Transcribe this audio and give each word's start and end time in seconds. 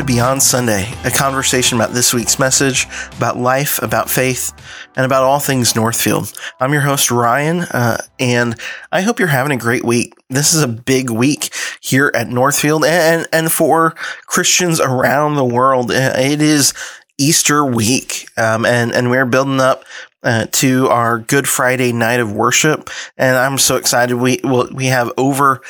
to 0.00 0.06
Beyond 0.06 0.42
Sunday, 0.42 0.90
a 1.04 1.10
conversation 1.10 1.76
about 1.76 1.92
this 1.92 2.14
week's 2.14 2.38
message, 2.38 2.86
about 3.18 3.36
life, 3.36 3.82
about 3.82 4.08
faith, 4.08 4.50
and 4.96 5.04
about 5.04 5.24
all 5.24 5.40
things 5.40 5.76
Northfield. 5.76 6.32
I'm 6.58 6.72
your 6.72 6.80
host, 6.80 7.10
Ryan, 7.10 7.60
uh, 7.60 7.98
and 8.18 8.58
I 8.90 9.02
hope 9.02 9.18
you're 9.18 9.28
having 9.28 9.52
a 9.52 9.58
great 9.58 9.84
week. 9.84 10.14
This 10.30 10.54
is 10.54 10.62
a 10.62 10.68
big 10.68 11.10
week 11.10 11.54
here 11.82 12.10
at 12.14 12.28
Northfield 12.28 12.82
and, 12.86 13.26
and 13.30 13.52
for 13.52 13.90
Christians 14.24 14.80
around 14.80 15.34
the 15.34 15.44
world. 15.44 15.90
It 15.90 16.40
is 16.40 16.72
Easter 17.18 17.62
week, 17.62 18.26
um, 18.38 18.64
and, 18.64 18.92
and 18.92 19.10
we're 19.10 19.26
building 19.26 19.60
up 19.60 19.84
uh, 20.22 20.46
to 20.52 20.88
our 20.88 21.18
Good 21.18 21.46
Friday 21.46 21.92
night 21.92 22.20
of 22.20 22.32
worship, 22.32 22.88
and 23.18 23.36
I'm 23.36 23.58
so 23.58 23.76
excited. 23.76 24.16
We 24.16 24.40
we 24.72 24.86
have 24.86 25.12
over 25.18 25.60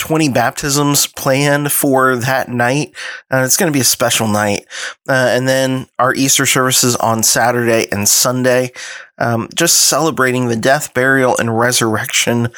20 0.00 0.30
baptisms 0.30 1.06
planned 1.06 1.70
for 1.70 2.16
that 2.16 2.48
night. 2.48 2.92
Uh, 3.30 3.42
it's 3.44 3.58
going 3.58 3.70
to 3.70 3.76
be 3.76 3.82
a 3.82 3.84
special 3.84 4.26
night. 4.26 4.66
Uh, 5.08 5.28
and 5.28 5.46
then 5.46 5.86
our 5.98 6.14
Easter 6.14 6.46
services 6.46 6.96
on 6.96 7.22
Saturday 7.22 7.86
and 7.92 8.08
Sunday, 8.08 8.72
um, 9.18 9.48
just 9.54 9.78
celebrating 9.78 10.48
the 10.48 10.56
death, 10.56 10.94
burial, 10.94 11.36
and 11.38 11.56
resurrection 11.56 12.48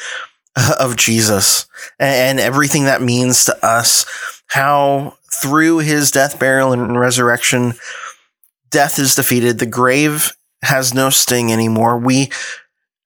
uh, 0.55 0.75
of 0.79 0.95
Jesus 0.95 1.67
and, 1.99 2.39
and 2.39 2.39
everything 2.39 2.85
that 2.85 3.01
means 3.01 3.45
to 3.45 3.65
us. 3.65 4.05
How 4.47 5.17
through 5.31 5.79
his 5.79 6.11
death, 6.11 6.39
burial, 6.39 6.71
and 6.71 6.97
resurrection, 6.97 7.73
death 8.69 8.99
is 8.99 9.15
defeated. 9.15 9.59
The 9.59 9.65
grave 9.65 10.31
has 10.61 10.93
no 10.93 11.09
sting 11.09 11.51
anymore. 11.51 11.97
We 11.97 12.29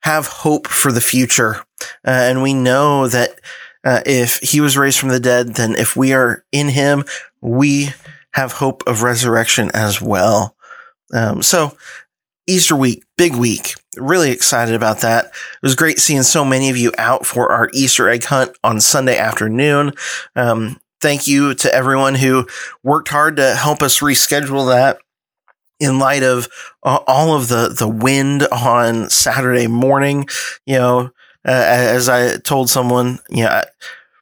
have 0.01 0.27
hope 0.27 0.67
for 0.67 0.91
the 0.91 1.01
future. 1.01 1.65
Uh, 2.05 2.11
and 2.11 2.43
we 2.43 2.53
know 2.53 3.07
that 3.07 3.39
uh, 3.87 4.01
if 4.05 4.39
he 4.39 4.59
was 4.59 4.75
raised 4.75 4.99
from 4.99 5.09
the 5.09 5.19
dead, 5.19 5.55
then 5.55 5.73
if 5.73 5.95
we 5.95 6.11
are 6.11 6.43
in 6.51 6.67
him, 6.67 7.05
we 7.39 7.87
have 8.33 8.51
hope 8.51 8.83
of 8.85 9.01
resurrection 9.01 9.71
as 9.73 10.01
well. 10.01 10.57
Um, 11.13 11.41
so 11.41 11.77
Easter 12.47 12.75
week, 12.75 13.05
big 13.17 13.33
week. 13.33 13.75
Really 13.95 14.31
excited 14.31 14.75
about 14.75 14.99
that. 14.99 15.27
It 15.27 15.31
was 15.63 15.75
great 15.75 15.99
seeing 15.99 16.23
so 16.23 16.43
many 16.43 16.69
of 16.69 16.75
you 16.75 16.91
out 16.97 17.25
for 17.25 17.49
our 17.49 17.69
Easter 17.73 18.09
egg 18.09 18.25
hunt 18.25 18.51
on 18.61 18.81
Sunday 18.81 19.17
afternoon. 19.17 19.93
Um, 20.35 20.81
thank 20.99 21.25
you 21.25 21.53
to 21.55 21.73
everyone 21.73 22.15
who 22.15 22.45
worked 22.83 23.07
hard 23.07 23.37
to 23.37 23.55
help 23.55 23.81
us 23.81 24.01
reschedule 24.01 24.67
that 24.67 24.97
in 25.79 25.97
light 25.97 26.23
of 26.23 26.49
uh, 26.83 26.99
all 27.07 27.37
of 27.37 27.47
the, 27.47 27.69
the 27.69 27.87
wind 27.87 28.45
on 28.51 29.09
Saturday 29.09 29.67
morning. 29.67 30.27
You 30.65 30.75
know, 30.75 31.11
uh, 31.45 31.51
as 31.51 32.09
I 32.09 32.37
told 32.37 32.69
someone, 32.69 33.19
you 33.29 33.43
know, 33.43 33.49
I 33.49 33.65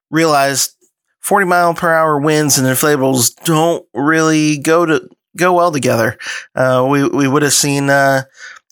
realized 0.09 0.75
40 1.21 1.45
mile 1.45 1.73
per 1.73 1.93
hour 1.93 2.19
winds 2.19 2.57
and 2.57 2.67
inflatables 2.67 3.35
don't 3.43 3.85
really 3.93 4.57
go 4.57 4.85
to 4.85 5.09
go 5.37 5.53
well 5.53 5.71
together. 5.71 6.17
Uh, 6.55 6.85
we 6.89 7.07
we 7.07 7.27
would 7.27 7.43
have 7.43 7.53
seen 7.53 7.89
uh, 7.89 8.23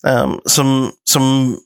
um, 0.04 0.40
some 0.46 0.92
some 1.04 1.60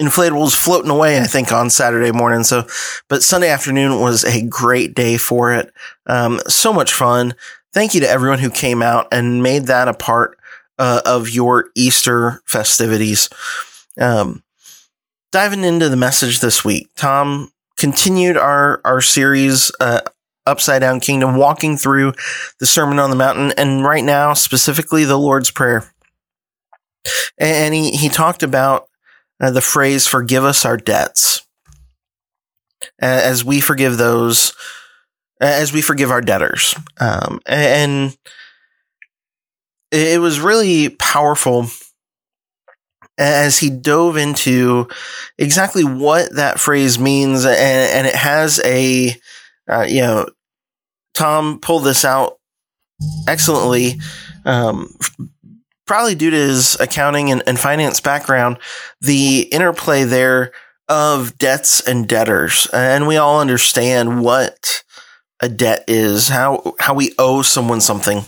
inflatables 0.00 0.56
floating 0.56 0.90
away, 0.90 1.18
I 1.18 1.24
think, 1.24 1.52
on 1.52 1.70
Saturday 1.70 2.10
morning. 2.10 2.42
So, 2.42 2.66
but 3.08 3.22
Sunday 3.22 3.48
afternoon 3.48 4.00
was 4.00 4.24
a 4.24 4.42
great 4.42 4.94
day 4.94 5.16
for 5.16 5.52
it. 5.54 5.72
Um, 6.06 6.40
so 6.48 6.72
much 6.72 6.92
fun. 6.92 7.34
Thank 7.72 7.94
you 7.94 8.00
to 8.00 8.08
everyone 8.08 8.38
who 8.38 8.50
came 8.50 8.82
out 8.82 9.08
and 9.12 9.42
made 9.42 9.66
that 9.66 9.88
a 9.88 9.94
part 9.94 10.38
uh, 10.78 11.00
of 11.04 11.30
your 11.30 11.70
Easter 11.74 12.40
festivities. 12.46 13.28
Um, 14.00 14.43
diving 15.34 15.64
into 15.64 15.88
the 15.88 15.96
message 15.96 16.38
this 16.38 16.64
week, 16.64 16.88
Tom 16.94 17.50
continued 17.76 18.36
our 18.36 18.80
our 18.84 19.00
series 19.00 19.72
uh, 19.80 20.00
Upside 20.46 20.80
Down 20.80 21.00
Kingdom, 21.00 21.34
walking 21.34 21.76
through 21.76 22.12
the 22.60 22.66
Sermon 22.66 23.00
on 23.00 23.10
the 23.10 23.16
Mountain, 23.16 23.52
and 23.58 23.82
right 23.82 24.04
now 24.04 24.32
specifically 24.34 25.04
the 25.04 25.18
Lord's 25.18 25.50
Prayer. 25.50 25.92
And 27.36 27.74
he 27.74 27.90
he 27.90 28.08
talked 28.08 28.44
about 28.44 28.88
uh, 29.40 29.50
the 29.50 29.60
phrase 29.60 30.06
"Forgive 30.06 30.44
us 30.44 30.64
our 30.64 30.76
debts," 30.76 31.44
as 33.00 33.44
we 33.44 33.60
forgive 33.60 33.98
those, 33.98 34.54
as 35.40 35.72
we 35.72 35.82
forgive 35.82 36.12
our 36.12 36.20
debtors, 36.20 36.76
um, 37.00 37.40
and 37.44 38.16
it 39.90 40.20
was 40.20 40.38
really 40.38 40.90
powerful 40.90 41.66
as 43.18 43.58
he 43.58 43.70
dove 43.70 44.16
into 44.16 44.88
exactly 45.38 45.84
what 45.84 46.34
that 46.34 46.58
phrase 46.58 46.98
means, 46.98 47.44
and, 47.44 47.56
and 47.56 48.06
it 48.06 48.14
has 48.14 48.60
a, 48.64 49.14
uh, 49.68 49.82
you 49.82 50.00
know, 50.00 50.28
Tom 51.14 51.60
pulled 51.60 51.84
this 51.84 52.04
out 52.04 52.38
excellently, 53.28 54.00
um, 54.44 54.92
probably 55.86 56.14
due 56.14 56.30
to 56.30 56.36
his 56.36 56.78
accounting 56.80 57.30
and, 57.30 57.42
and 57.46 57.58
finance 57.58 58.00
background, 58.00 58.58
the 59.00 59.40
interplay 59.52 60.04
there 60.04 60.52
of 60.88 61.38
debts 61.38 61.80
and 61.86 62.08
debtors, 62.08 62.66
and 62.72 63.06
we 63.06 63.16
all 63.16 63.40
understand 63.40 64.22
what 64.22 64.82
a 65.40 65.48
debt 65.48 65.84
is, 65.88 66.28
how 66.28 66.74
how 66.78 66.94
we 66.94 67.14
owe 67.18 67.42
someone 67.42 67.80
something, 67.80 68.22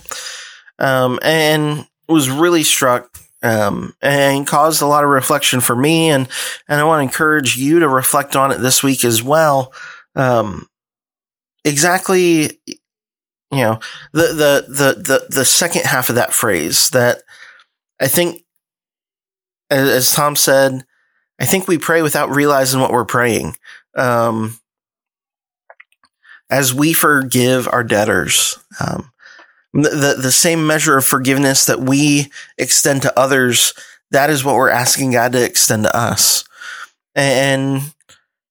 um, 0.79 1.19
and 1.21 1.85
was 2.07 2.29
really 2.29 2.63
struck 2.63 3.16
um, 3.43 3.93
and 4.01 4.47
caused 4.47 4.81
a 4.81 4.87
lot 4.87 5.03
of 5.03 5.09
reflection 5.09 5.59
for 5.59 5.75
me. 5.75 6.09
And, 6.09 6.27
and 6.67 6.79
I 6.79 6.83
want 6.83 6.99
to 6.99 7.03
encourage 7.03 7.57
you 7.57 7.79
to 7.79 7.87
reflect 7.87 8.35
on 8.35 8.51
it 8.51 8.57
this 8.57 8.81
week 8.81 9.03
as 9.05 9.21
well. 9.21 9.73
Um, 10.15 10.67
exactly, 11.63 12.59
you 12.65 12.77
know, 13.51 13.79
the, 14.13 14.27
the, 14.27 14.65
the, 14.67 15.01
the, 15.01 15.25
the 15.29 15.45
second 15.45 15.85
half 15.85 16.09
of 16.09 16.15
that 16.15 16.33
phrase 16.33 16.89
that 16.89 17.21
I 17.99 18.07
think, 18.07 18.43
as, 19.69 19.89
as 19.89 20.11
Tom 20.13 20.35
said, 20.35 20.85
I 21.39 21.45
think 21.45 21.67
we 21.67 21.77
pray 21.77 22.01
without 22.01 22.35
realizing 22.35 22.79
what 22.79 22.91
we're 22.91 23.05
praying. 23.05 23.55
Um, 23.95 24.59
as 26.49 26.73
we 26.73 26.93
forgive 26.93 27.67
our 27.71 27.83
debtors, 27.83 28.57
um, 28.79 29.11
the, 29.83 30.17
the 30.19 30.31
same 30.31 30.65
measure 30.65 30.97
of 30.97 31.05
forgiveness 31.05 31.65
that 31.65 31.79
we 31.79 32.31
extend 32.57 33.03
to 33.03 33.19
others, 33.19 33.73
that 34.11 34.29
is 34.29 34.43
what 34.43 34.55
we're 34.55 34.69
asking 34.69 35.11
God 35.11 35.33
to 35.33 35.43
extend 35.43 35.83
to 35.83 35.95
us. 35.95 36.43
And 37.13 37.81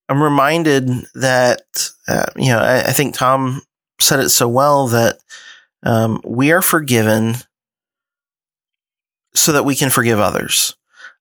I'm 0.09 0.23
reminded 0.23 0.89
that, 1.15 1.91
uh, 2.07 2.27
you 2.37 2.49
know, 2.49 2.59
I, 2.59 2.81
I, 2.81 2.93
think 2.93 3.15
Tom 3.15 3.63
said 4.01 4.21
it 4.21 4.29
so 4.31 4.49
well 4.49 4.87
that 4.89 5.19
um, 5.83 6.21
we 6.25 6.53
are 6.53 6.63
forgiven 6.63 7.35
so 9.35 9.53
that 9.53 9.65
we 9.65 9.75
can 9.75 9.91
forgive 9.91 10.21
others. 10.21 10.77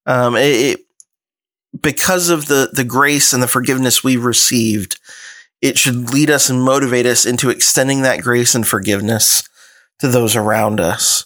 Um, 0.05 0.35
it, 0.35 0.41
it, 0.41 0.79
because 1.79 2.29
of 2.29 2.45
the, 2.45 2.69
the 2.71 2.83
grace 2.83 3.33
and 3.33 3.41
the 3.41 3.47
forgiveness 3.47 4.03
we 4.03 4.17
received, 4.17 4.99
it 5.61 5.77
should 5.77 6.13
lead 6.13 6.29
us 6.29 6.49
and 6.49 6.61
motivate 6.61 7.07
us 7.07 7.25
into 7.25 7.49
extending 7.49 8.03
that 8.03 8.21
grace 8.21 8.53
and 8.53 8.67
forgiveness 8.67 9.47
to 9.99 10.07
those 10.07 10.35
around 10.35 10.79
us. 10.79 11.25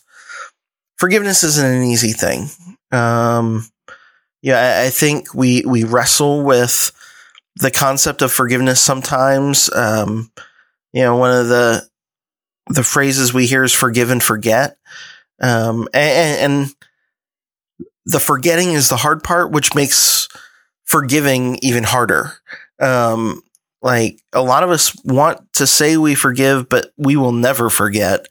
Forgiveness 0.97 1.43
isn't 1.43 1.65
an 1.65 1.83
easy 1.83 2.11
thing. 2.11 2.49
Um, 2.91 3.67
yeah, 4.41 4.81
I, 4.81 4.85
I, 4.85 4.89
think 4.89 5.33
we 5.33 5.63
we 5.65 5.83
wrestle 5.83 6.43
with 6.43 6.91
the 7.55 7.71
concept 7.71 8.21
of 8.21 8.31
forgiveness 8.31 8.81
sometimes. 8.81 9.71
Um, 9.73 10.31
you 10.93 11.03
know, 11.03 11.15
one 11.15 11.31
of 11.31 11.47
the 11.47 11.87
the 12.67 12.83
phrases 12.83 13.33
we 13.33 13.45
hear 13.45 13.63
is 13.63 13.73
"forgive 13.73 14.09
and 14.09 14.23
forget," 14.23 14.77
um, 15.41 15.87
and, 15.93 16.53
and 16.53 16.75
the 18.05 18.19
forgetting 18.19 18.71
is 18.71 18.89
the 18.89 18.97
hard 18.97 19.23
part, 19.23 19.51
which 19.51 19.75
makes 19.75 20.27
forgiving 20.83 21.59
even 21.61 21.83
harder. 21.83 22.33
Um, 22.79 23.43
like 23.81 24.21
a 24.33 24.41
lot 24.41 24.63
of 24.63 24.69
us 24.69 24.95
want 25.03 25.53
to 25.53 25.65
say 25.65 25.97
we 25.97 26.15
forgive, 26.15 26.69
but 26.69 26.91
we 26.97 27.15
will 27.15 27.31
never 27.31 27.69
forget. 27.69 28.27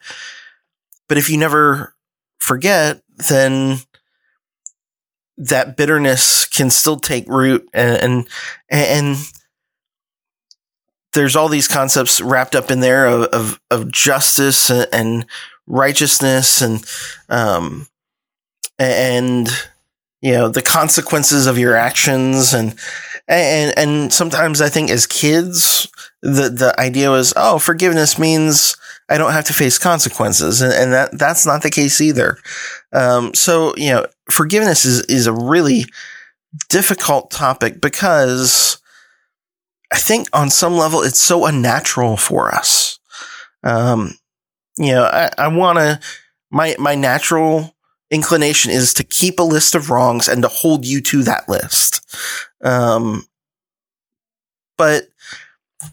But 1.09 1.19
if 1.19 1.31
you 1.31 1.39
never 1.39 1.95
forget, 2.39 3.03
then 3.29 3.79
that 5.37 5.77
bitterness 5.77 6.47
can 6.47 6.69
still 6.69 6.99
take 6.99 7.29
root 7.29 7.69
and, 7.73 8.03
and, 8.03 8.29
and 8.69 9.17
there's 11.15 11.37
all 11.37 11.49
these 11.49 11.69
concepts 11.69 12.21
wrapped 12.21 12.55
up 12.55 12.71
in 12.71 12.81
there 12.81 13.07
of, 13.07 13.23
of, 13.25 13.61
of 13.71 13.91
justice 13.91 14.71
and, 14.71 15.25
righteousness 15.69 16.63
and, 16.63 16.85
um, 17.29 17.87
and, 18.79 19.49
you 20.21 20.33
know, 20.33 20.49
the 20.49 20.63
consequences 20.63 21.47
of 21.47 21.59
your 21.59 21.77
actions 21.77 22.53
and, 22.55 22.75
and 23.29 23.79
and 23.79 24.13
sometimes 24.13 24.61
I 24.61 24.69
think 24.69 24.91
as 24.91 25.07
kids, 25.07 25.89
the 26.23 26.49
the 26.49 26.75
idea 26.79 27.11
was, 27.11 27.33
oh, 27.37 27.59
forgiveness 27.59 28.19
means 28.19 28.77
I 29.09 29.19
don't 29.19 29.33
have 29.33 29.45
to 29.47 29.55
face 29.55 29.79
consequences, 29.79 30.61
and, 30.61 30.73
and 30.73 30.93
that 30.93 31.19
that's 31.19 31.47
not 31.47 31.63
the 31.63 31.71
case 31.71 32.01
either. 32.01 32.39
Um, 32.93 33.35
so 33.35 33.75
you 33.77 33.91
know, 33.91 34.07
forgiveness 34.31 34.85
is 34.85 35.03
is 35.07 35.27
a 35.27 35.33
really 35.33 35.85
difficult 36.69 37.31
topic 37.31 37.81
because 37.81 38.81
I 39.93 39.99
think 39.99 40.29
on 40.33 40.51
some 40.51 40.75
level 40.75 41.03
it's 41.03 41.21
so 41.21 41.47
unnatural 41.47 42.17
for 42.17 42.55
us. 42.55 42.99
Um, 43.63 44.15
you 44.77 44.93
know, 44.93 45.05
I, 45.05 45.31
I 45.37 45.49
want 45.49 45.79
to, 45.79 46.01
my, 46.51 46.77
my 46.79 46.95
natural 46.95 47.75
inclination 48.11 48.71
is 48.71 48.95
to 48.95 49.05
keep 49.05 49.39
a 49.39 49.43
list 49.43 49.75
of 49.75 49.91
wrongs 49.91 50.29
and 50.29 50.43
to 50.43 50.49
hold 50.49 50.87
you 50.87 51.01
to 51.03 51.23
that 51.25 51.49
list. 51.49 52.01
Um, 52.63 53.25
but 54.77 55.09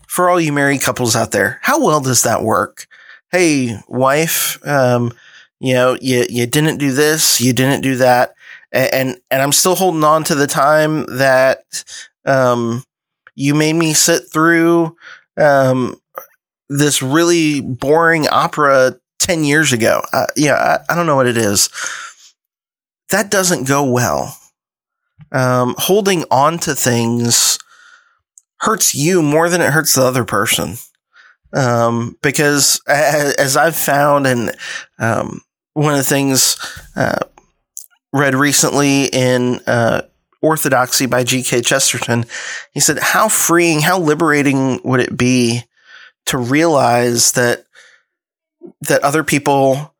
for 0.07 0.29
all 0.29 0.39
you 0.39 0.53
married 0.53 0.81
couples 0.81 1.15
out 1.15 1.31
there, 1.31 1.59
how 1.62 1.83
well 1.83 2.00
does 2.00 2.23
that 2.23 2.44
work? 2.44 2.88
Hey, 3.31 3.77
wife, 3.88 4.65
um, 4.65 5.12
you 5.59 5.73
know, 5.73 5.97
you, 6.00 6.25
you 6.29 6.45
didn't 6.45 6.77
do 6.77 6.91
this, 6.91 7.41
you 7.41 7.53
didn't 7.53 7.81
do 7.81 7.95
that. 7.97 8.35
And, 8.71 9.17
and, 9.31 9.41
I'm 9.41 9.53
still 9.53 9.75
holding 9.75 10.03
on 10.03 10.23
to 10.25 10.35
the 10.35 10.47
time 10.47 11.06
that, 11.17 11.83
um, 12.25 12.83
you 13.35 13.56
made 13.56 13.73
me 13.73 13.94
sit 13.94 14.23
through, 14.31 14.95
um, 15.38 15.95
this 16.69 17.01
really 17.01 17.62
boring 17.62 18.27
opera 18.27 18.95
10 19.19 19.44
years 19.44 19.71
ago. 19.71 20.01
Uh, 20.12 20.27
yeah, 20.35 20.56
I, 20.56 20.94
I, 20.94 20.95
don't 20.95 21.06
know 21.06 21.15
what 21.15 21.27
it 21.27 21.38
is. 21.38 21.69
That 23.09 23.31
doesn't 23.31 23.67
go 23.67 23.83
well. 23.83 24.38
Um, 25.31 25.75
holding 25.77 26.23
on 26.31 26.59
to 26.59 26.75
things 26.75 27.57
hurts 28.59 28.95
you 28.95 29.21
more 29.21 29.50
than 29.50 29.62
it 29.62 29.71
hurts 29.71 29.95
the 29.95 30.03
other 30.03 30.23
person. 30.23 30.75
Um, 31.53 32.17
because 32.21 32.81
as, 32.88 33.56
I've 33.56 33.75
found, 33.75 34.27
and 34.27 34.56
um, 35.00 35.41
one 35.73 35.94
of 35.94 35.97
the 35.97 36.03
things 36.03 36.57
uh, 36.95 37.19
read 38.12 38.35
recently 38.35 39.06
in 39.06 39.59
uh, 39.67 40.03
Orthodoxy 40.41 41.06
by 41.06 41.23
G.K. 41.23 41.62
Chesterton, 41.62 42.25
he 42.71 42.79
said, 42.79 43.00
How 43.00 43.29
freeing, 43.29 43.81
how 43.81 44.00
liberating 44.00 44.81
would 44.83 45.00
it 45.00 45.15
be 45.15 45.63
to 46.25 46.38
realize 46.38 47.33
that 47.33 47.65
that 48.81 49.03
other 49.03 49.23
people 49.23 49.94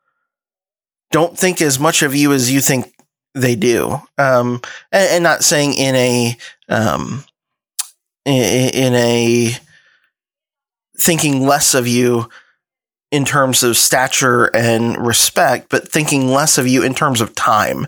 don't 1.12 1.38
think 1.38 1.62
as 1.62 1.80
much 1.80 2.02
of 2.02 2.16
you 2.16 2.34
as 2.34 2.52
you 2.52 2.60
think 2.60 2.92
they 3.36 3.56
do. 3.56 4.02
Um, 4.18 4.62
and, 4.92 5.10
and, 5.12 5.24
not 5.24 5.44
saying 5.44 5.74
in 5.74 5.96
a, 5.96 6.38
um, 6.70 7.24
in, 8.26 8.70
in 8.74 8.94
a 8.96 9.52
thinking 10.98 11.46
less 11.46 11.74
of 11.74 11.88
you 11.88 12.30
in 13.12 13.26
terms 13.26 13.64
of 13.64 13.78
stature 13.78 14.46
and 14.56 14.98
respect, 15.06 15.70
but 15.70 15.88
thinking 15.88 16.28
less 16.28 16.58
of 16.58 16.68
you 16.68 16.84
in 16.84 16.94
terms 16.94 17.22
of 17.22 17.36
time. 17.36 17.88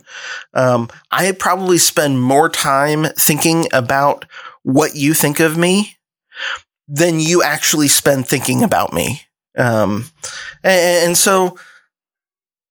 Um, 0.53 0.89
I 1.11 1.31
probably 1.31 1.79
spend 1.79 2.21
more 2.21 2.49
time 2.49 3.05
thinking 3.17 3.67
about 3.73 4.25
what 4.63 4.95
you 4.95 5.13
think 5.13 5.39
of 5.39 5.57
me 5.57 5.97
than 6.87 7.19
you 7.19 7.41
actually 7.41 7.87
spend 7.87 8.27
thinking 8.27 8.63
about 8.63 8.93
me. 8.93 9.21
Um, 9.57 10.05
and, 10.63 11.07
and 11.07 11.17
so, 11.17 11.57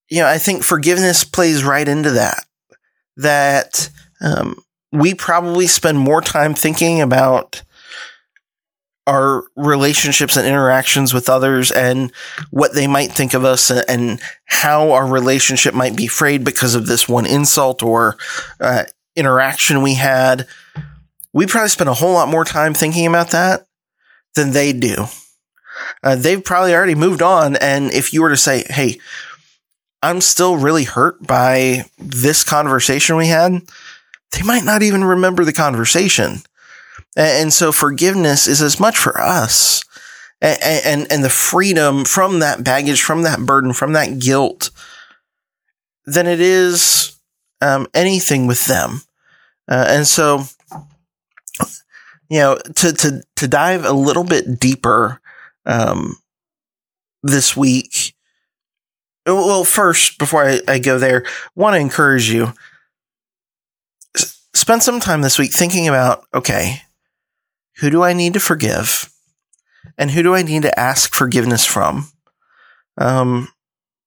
you 0.09 0.21
know, 0.21 0.27
I 0.27 0.39
think 0.39 0.63
forgiveness 0.63 1.25
plays 1.25 1.65
right 1.65 1.87
into 1.87 2.13
that. 2.13 2.45
That 3.17 3.91
um, 4.21 4.63
we 4.93 5.15
probably 5.15 5.67
spend 5.67 5.99
more 5.99 6.21
time 6.21 6.55
thinking 6.55 7.01
about 7.01 7.63
our 9.07 9.45
relationships 9.55 10.37
and 10.37 10.47
interactions 10.47 11.15
with 11.15 11.29
others 11.29 11.71
and 11.71 12.13
what 12.51 12.75
they 12.75 12.89
might 12.89 13.13
think 13.13 13.35
of 13.35 13.45
us 13.45 13.71
and, 13.71 14.21
how 14.49 14.93
our 14.93 15.07
relationship 15.07 15.75
might 15.75 15.97
be 15.97 16.07
frayed 16.07 16.45
because 16.45 16.75
of 16.75 16.87
this 16.87 17.09
one 17.09 17.27
insult 17.27 17.83
or 17.83 18.17
uh, 18.61 18.85
interaction 19.17 19.83
we 19.83 19.95
had. 19.95 20.47
We 21.33 21.47
probably 21.47 21.69
spend 21.69 21.91
a 21.91 21.95
whole 21.95 22.15
lot 22.15 22.29
more 22.29 22.45
time 22.45 22.73
thinking 22.73 23.07
about 23.07 23.31
that 23.31 23.67
than 24.35 24.53
they 24.53 24.73
do. 24.73 25.07
Uh, 26.03 26.17
they've 26.17 26.43
probably 26.43 26.75
already 26.75 26.95
moved 26.95 27.23
on. 27.23 27.57
And 27.57 27.93
if 27.93 28.13
you 28.13 28.23
were 28.23 28.31
to 28.31 28.37
say, 28.37 28.65
Hey, 28.69 28.99
I'm 30.03 30.21
still 30.21 30.57
really 30.57 30.85
hurt 30.85 31.27
by 31.27 31.85
this 31.99 32.45
conversation 32.45 33.17
we 33.17 33.29
had, 33.29 33.63
they 34.33 34.43
might 34.43 34.65
not 34.65 34.83
even 34.83 35.05
remember 35.05 35.45
the 35.45 35.53
conversation. 35.53 36.39
And 37.17 37.53
so 37.53 37.73
forgiveness 37.73 38.47
is 38.47 38.61
as 38.61 38.79
much 38.79 38.99
for 38.99 39.19
us 39.19 39.83
and, 40.41 40.59
and, 40.63 41.13
and 41.13 41.25
the 41.25 41.31
freedom 41.31 42.05
from 42.05 42.41
that 42.41 42.63
baggage, 42.63 43.03
from 43.03 43.23
that 43.23 43.41
burden, 43.41 43.73
from 43.73 43.95
that 43.95 44.19
guilt 44.19 44.71
than 46.05 46.27
it 46.27 46.41
is 46.41 47.17
um, 47.61 47.87
anything 47.95 48.47
with 48.47 48.67
them. 48.67 49.01
Uh, 49.69 49.87
and 49.89 50.07
so, 50.07 50.45
you 52.29 52.39
know, 52.39 52.59
to, 52.77 52.93
to, 52.93 53.23
to 53.37 53.49
dive 53.49 53.85
a 53.85 53.93
little 53.93 54.25
bit 54.25 54.61
deeper, 54.61 55.21
um, 55.65 56.17
this 57.23 57.57
week, 57.57 58.06
well, 59.27 59.65
first, 59.65 60.19
before 60.19 60.45
I, 60.45 60.61
I 60.69 60.79
go 60.79 60.99
there, 60.99 61.25
want 61.55 61.75
to 61.75 61.81
encourage 61.81 62.31
you, 62.31 62.53
spend 64.55 64.83
some 64.83 65.01
time 65.01 65.21
this 65.21 65.39
week 65.39 65.53
thinking 65.53 65.89
about, 65.89 66.25
okay, 66.33 66.83
who 67.79 67.91
do 67.91 68.03
I 68.03 68.13
need 68.13 68.35
to 68.35 68.41
forgive? 68.41 69.11
And 69.99 70.11
who 70.11 70.23
do 70.23 70.35
I 70.35 70.43
need 70.43 70.63
to 70.63 70.79
ask 70.79 71.15
forgiveness 71.15 71.65
from? 71.65 72.09
Um, 72.99 73.49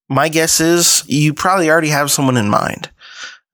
my 0.09 0.29
guess 0.29 0.59
is 0.59 1.03
you 1.07 1.33
probably 1.33 1.69
already 1.69 1.89
have 1.89 2.11
someone 2.11 2.37
in 2.37 2.49
mind. 2.49 2.89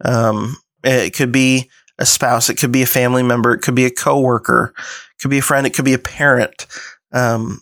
Um, 0.04 0.58
it 0.84 1.14
could 1.14 1.32
be 1.32 1.70
a 1.98 2.06
spouse, 2.06 2.50
it 2.50 2.56
could 2.56 2.72
be 2.72 2.82
a 2.82 2.88
family 2.88 3.24
member, 3.24 3.54
it 3.54 3.62
could 3.62 3.76
be 3.76 3.86
a 3.86 3.92
coworker, 3.92 4.74
it 4.78 5.22
could 5.22 5.32
be 5.32 5.40
a 5.40 5.44
friend, 5.44 5.66
it 5.66 5.74
could 5.74 5.86
be 5.86 5.94
a 5.94 6.00
parent. 6.00 6.68
Um, 7.12 7.62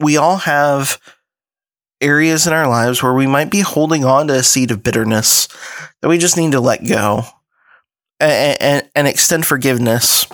we 0.00 0.16
all 0.16 0.36
have 0.38 0.98
areas 2.00 2.46
in 2.46 2.52
our 2.52 2.68
lives 2.68 3.02
where 3.02 3.14
we 3.14 3.26
might 3.26 3.50
be 3.50 3.60
holding 3.60 4.04
on 4.04 4.28
to 4.28 4.34
a 4.34 4.42
seed 4.42 4.70
of 4.70 4.82
bitterness 4.82 5.48
that 6.00 6.08
we 6.08 6.18
just 6.18 6.36
need 6.36 6.52
to 6.52 6.60
let 6.60 6.86
go 6.86 7.24
and, 8.20 8.56
and, 8.60 8.90
and 8.94 9.08
extend 9.08 9.46
forgiveness 9.46 10.26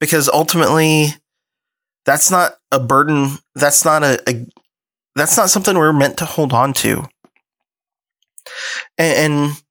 because 0.00 0.28
ultimately 0.28 1.08
that's 2.04 2.30
not 2.30 2.52
a 2.72 2.80
burden. 2.80 3.38
That's 3.54 3.84
not 3.84 4.02
a, 4.02 4.22
a 4.28 4.46
that's 5.14 5.36
not 5.36 5.50
something 5.50 5.76
we're 5.76 5.92
meant 5.92 6.18
to 6.18 6.24
hold 6.24 6.52
on 6.52 6.72
to. 6.74 7.04
And, 8.96 9.32
and 9.32 9.62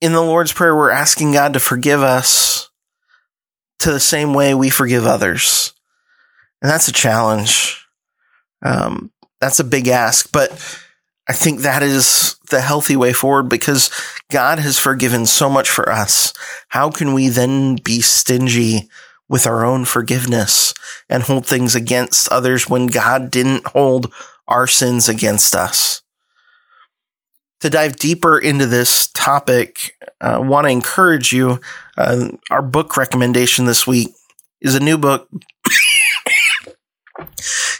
in 0.00 0.12
the 0.12 0.20
Lord's 0.20 0.52
Prayer, 0.52 0.76
we're 0.76 0.90
asking 0.90 1.32
God 1.32 1.54
to 1.54 1.60
forgive 1.60 2.02
us 2.02 2.68
to 3.80 3.90
the 3.90 4.00
same 4.00 4.34
way 4.34 4.54
we 4.54 4.70
forgive 4.70 5.06
others. 5.06 5.72
And 6.60 6.70
that's 6.70 6.88
a 6.88 6.92
challenge. 6.92 7.85
Um, 8.62 9.10
that's 9.40 9.60
a 9.60 9.64
big 9.64 9.88
ask, 9.88 10.30
but 10.32 10.50
I 11.28 11.32
think 11.32 11.60
that 11.60 11.82
is 11.82 12.36
the 12.50 12.60
healthy 12.60 12.96
way 12.96 13.12
forward 13.12 13.48
because 13.48 13.90
God 14.30 14.58
has 14.58 14.78
forgiven 14.78 15.26
so 15.26 15.50
much 15.50 15.68
for 15.68 15.90
us. 15.90 16.32
How 16.68 16.90
can 16.90 17.14
we 17.14 17.28
then 17.28 17.76
be 17.76 18.00
stingy 18.00 18.88
with 19.28 19.46
our 19.46 19.64
own 19.64 19.84
forgiveness 19.84 20.72
and 21.08 21.24
hold 21.24 21.44
things 21.44 21.74
against 21.74 22.28
others 22.30 22.70
when 22.70 22.86
God 22.86 23.30
didn't 23.30 23.66
hold 23.68 24.12
our 24.46 24.68
sins 24.68 25.08
against 25.08 25.56
us? 25.56 26.02
To 27.60 27.70
dive 27.70 27.96
deeper 27.96 28.38
into 28.38 28.66
this 28.66 29.08
topic, 29.08 29.96
I 30.20 30.34
uh, 30.34 30.42
want 30.42 30.66
to 30.66 30.70
encourage 30.70 31.32
you. 31.32 31.60
Uh, 31.96 32.28
our 32.50 32.62
book 32.62 32.96
recommendation 32.96 33.64
this 33.64 33.86
week 33.86 34.08
is 34.60 34.74
a 34.74 34.80
new 34.80 34.98
book. 34.98 35.28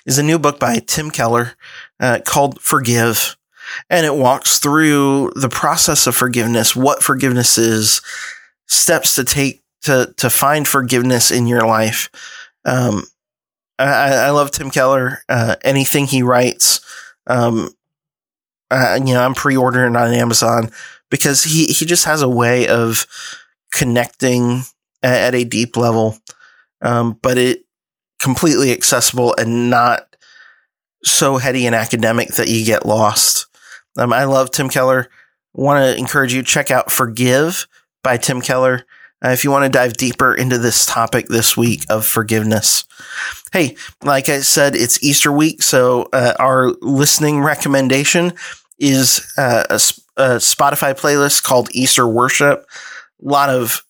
Is 0.05 0.19
a 0.19 0.23
new 0.23 0.39
book 0.39 0.59
by 0.59 0.79
Tim 0.79 1.11
Keller 1.11 1.53
uh, 2.01 2.21
called 2.25 2.61
Forgive. 2.61 3.37
And 3.91 4.07
it 4.07 4.15
walks 4.15 4.59
through 4.59 5.33
the 5.35 5.49
process 5.49 6.07
of 6.07 6.15
forgiveness, 6.15 6.77
what 6.77 7.03
forgiveness 7.03 7.59
is, 7.59 8.01
steps 8.67 9.15
to 9.17 9.25
take 9.25 9.63
to, 9.83 10.13
to 10.17 10.31
find 10.31 10.67
forgiveness 10.67 11.31
in 11.31 11.47
your 11.47 11.67
life. 11.67 12.11
Um, 12.65 13.05
I, 13.79 14.15
I, 14.15 14.31
love 14.31 14.51
Tim 14.51 14.71
Keller. 14.71 15.23
Uh, 15.29 15.57
anything 15.63 16.07
he 16.07 16.23
writes, 16.23 16.81
um, 17.27 17.71
uh, 18.71 18.99
you 19.05 19.15
know, 19.15 19.25
I'm 19.25 19.35
pre-ordering 19.35 19.95
on 19.95 20.13
Amazon 20.13 20.71
because 21.11 21.45
he, 21.45 21.67
he 21.67 21.85
just 21.85 22.05
has 22.05 22.23
a 22.23 22.29
way 22.29 22.67
of 22.67 23.07
connecting 23.71 24.63
at, 25.03 25.35
at 25.35 25.35
a 25.35 25.45
deep 25.45 25.77
level. 25.77 26.19
Um, 26.83 27.19
but 27.23 27.39
it 27.39 27.66
completely 28.27 28.73
accessible 28.73 29.37
and 29.39 29.71
not 29.71 30.17
so 31.05 31.37
heady 31.37 31.65
and 31.65 31.77
academic 31.77 32.31
that 32.31 32.49
you 32.49 32.65
get 32.65 32.85
lost. 32.85 33.47
Um, 33.97 34.13
I 34.13 34.25
love 34.25 34.51
Tim 34.51 34.69
Keller. 34.69 35.09
Want 35.55 35.85
to 35.85 35.97
encourage 35.97 36.35
you 36.35 36.43
to 36.43 36.49
check 36.49 36.73
out 36.73 36.91
Forgive 36.91 37.69
by 38.03 38.17
Tim 38.17 38.41
Keller. 38.41 38.85
Uh, 39.25 39.29
if 39.29 39.45
you 39.45 39.53
want 39.53 39.65
to 39.65 39.71
dive 39.71 39.93
deeper 39.93 40.35
into 40.35 40.59
this 40.59 40.85
topic 40.87 41.29
this 41.29 41.57
week 41.57 41.85
of 41.89 42.05
forgiveness. 42.05 42.85
Hey, 43.53 43.77
like 44.03 44.29
I 44.29 44.41
said, 44.41 44.75
it's 44.75 45.01
Easter 45.05 45.31
week, 45.31 45.63
so 45.63 46.09
uh, 46.13 46.35
our 46.41 46.73
listening 46.83 47.41
recommendation 47.43 48.33
is 48.81 49.33
uh, 49.39 49.63
a, 49.71 49.81
a, 50.17 50.29
Spotify 50.39 50.99
playlist 50.99 51.45
called 51.45 51.69
Easter 51.71 52.09
Worship. 52.09 52.67
A 53.23 53.29
lot 53.29 53.51
of 53.51 53.83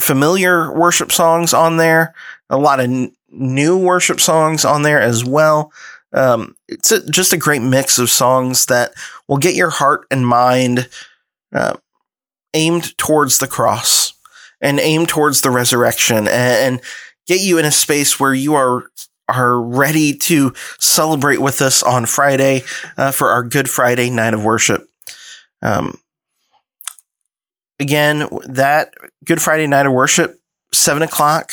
familiar 0.00 0.72
worship 0.74 1.12
songs 1.12 1.52
on 1.52 1.76
there, 1.76 2.14
a 2.48 2.56
lot 2.56 2.80
of 2.80 3.10
new 3.34 3.78
worship 3.78 4.20
songs 4.20 4.64
on 4.64 4.82
there 4.82 5.00
as 5.00 5.24
well. 5.24 5.72
Um, 6.12 6.56
it's 6.68 6.92
a, 6.92 7.08
just 7.10 7.32
a 7.32 7.38
great 7.38 7.62
mix 7.62 7.98
of 7.98 8.08
songs 8.08 8.66
that 8.66 8.92
will 9.28 9.38
get 9.38 9.54
your 9.56 9.70
heart 9.70 10.06
and 10.10 10.26
mind 10.26 10.88
uh, 11.52 11.76
aimed 12.54 12.96
towards 12.98 13.38
the 13.38 13.48
cross 13.48 14.12
and 14.60 14.78
aimed 14.78 15.08
towards 15.08 15.40
the 15.40 15.50
resurrection 15.50 16.16
and, 16.16 16.28
and 16.28 16.80
get 17.26 17.40
you 17.40 17.58
in 17.58 17.64
a 17.64 17.72
space 17.72 18.18
where 18.20 18.34
you 18.34 18.54
are 18.54 18.84
are 19.28 19.60
ready 19.60 20.14
to 20.14 20.52
celebrate 20.78 21.40
with 21.40 21.62
us 21.62 21.82
on 21.82 22.04
Friday 22.04 22.62
uh, 22.98 23.10
for 23.10 23.30
our 23.30 23.42
Good 23.42 23.70
Friday 23.70 24.10
night 24.10 24.34
of 24.34 24.44
worship. 24.44 24.86
Um, 25.62 25.98
again, 27.80 28.28
that 28.46 28.92
Good 29.24 29.40
Friday 29.40 29.66
night 29.66 29.86
of 29.86 29.92
worship, 29.92 30.38
seven 30.72 31.02
o'clock. 31.02 31.52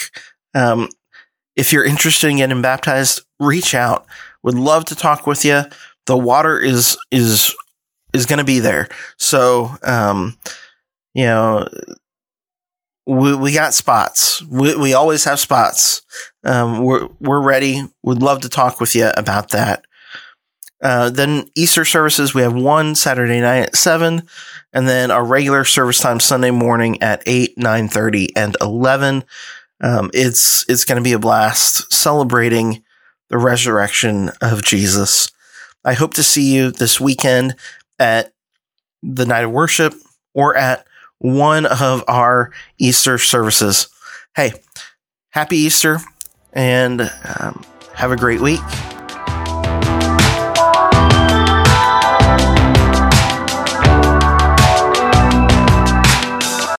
Um, 0.53 0.89
if 1.55 1.73
you're 1.73 1.85
interested 1.85 2.29
in 2.29 2.37
getting 2.37 2.61
baptized, 2.61 3.21
reach 3.39 3.75
out. 3.75 4.05
Would 4.43 4.55
love 4.55 4.85
to 4.85 4.95
talk 4.95 5.27
with 5.27 5.45
you. 5.45 5.63
The 6.05 6.17
water 6.17 6.59
is 6.59 6.97
is 7.11 7.55
is 8.13 8.25
going 8.25 8.39
to 8.39 8.45
be 8.45 8.59
there, 8.59 8.89
so 9.17 9.75
um, 9.83 10.37
you 11.13 11.25
know 11.25 11.67
we, 13.05 13.35
we 13.35 13.53
got 13.53 13.73
spots. 13.73 14.41
We, 14.43 14.75
we 14.75 14.93
always 14.93 15.23
have 15.25 15.39
spots. 15.39 16.01
Um, 16.43 16.83
we're, 16.83 17.07
we're 17.19 17.41
ready. 17.41 17.83
Would 18.03 18.21
love 18.21 18.41
to 18.41 18.49
talk 18.49 18.79
with 18.79 18.95
you 18.95 19.11
about 19.17 19.49
that. 19.49 19.85
Uh, 20.81 21.09
then 21.09 21.47
Easter 21.55 21.85
services, 21.85 22.33
we 22.33 22.41
have 22.41 22.55
one 22.55 22.95
Saturday 22.95 23.39
night 23.39 23.67
at 23.67 23.75
seven, 23.75 24.23
and 24.73 24.87
then 24.87 25.11
our 25.11 25.23
regular 25.23 25.63
service 25.63 25.99
time 25.99 26.19
Sunday 26.19 26.49
morning 26.49 27.01
at 27.03 27.21
eight, 27.27 27.55
nine 27.55 27.87
thirty, 27.87 28.35
and 28.35 28.57
eleven. 28.59 29.23
Um, 29.81 30.11
it's 30.13 30.65
it's 30.69 30.85
going 30.85 30.97
to 30.97 31.03
be 31.03 31.13
a 31.13 31.19
blast 31.19 31.91
celebrating 31.91 32.83
the 33.29 33.37
resurrection 33.37 34.31
of 34.41 34.63
Jesus. 34.63 35.27
I 35.83 35.93
hope 35.93 36.13
to 36.15 36.23
see 36.23 36.53
you 36.53 36.71
this 36.71 36.99
weekend 36.99 37.55
at 37.99 38.33
the 39.01 39.25
night 39.25 39.43
of 39.43 39.51
worship 39.51 39.93
or 40.33 40.55
at 40.55 40.85
one 41.17 41.65
of 41.65 42.03
our 42.07 42.51
Easter 42.77 43.17
services. 43.17 43.87
Hey, 44.35 44.53
happy 45.31 45.57
Easter 45.57 45.97
and 46.53 47.01
um, 47.39 47.63
have 47.95 48.11
a 48.11 48.17
great 48.17 48.41
week. 48.41 48.59